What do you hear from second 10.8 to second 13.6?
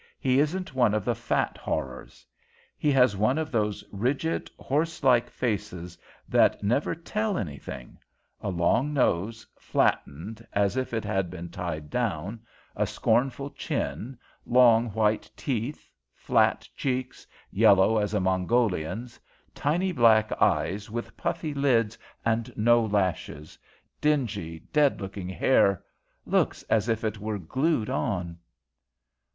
it had been tied down; a scornful